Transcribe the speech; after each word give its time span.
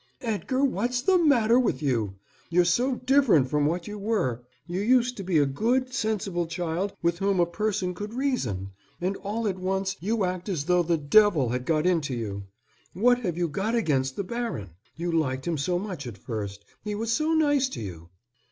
"Edgar, 0.21 0.65
what's 0.65 1.03
the 1.03 1.19
matter 1.19 1.59
with 1.59 1.83
you? 1.83 2.15
You're 2.49 2.65
so 2.65 2.95
different 2.95 3.51
from 3.51 3.67
what 3.67 3.87
you 3.87 3.99
were. 3.99 4.41
You 4.65 4.79
used 4.81 5.15
to 5.17 5.23
be 5.23 5.37
a 5.37 5.45
good, 5.45 5.93
sensible 5.93 6.47
child 6.47 6.93
with 7.03 7.19
whom 7.19 7.39
a 7.39 7.45
person 7.45 7.93
could 7.93 8.15
reason. 8.15 8.71
And 8.99 9.15
all 9.17 9.47
at 9.47 9.59
once 9.59 9.97
you 9.99 10.25
act 10.25 10.49
as 10.49 10.63
though 10.65 10.81
the 10.81 10.97
devil 10.97 11.49
had 11.49 11.67
got 11.67 11.85
into 11.85 12.15
you. 12.15 12.45
What 12.93 13.19
have 13.19 13.37
you 13.37 13.47
got 13.47 13.75
against 13.75 14.15
the 14.15 14.23
baron? 14.23 14.71
You 14.95 15.11
liked 15.11 15.47
him 15.47 15.59
so 15.59 15.77
much 15.77 16.07
at 16.07 16.17
first. 16.17 16.65
He 16.83 16.95
was 16.95 17.11
so 17.11 17.33
nice 17.35 17.69
to 17.69 17.81
you." 17.81 18.09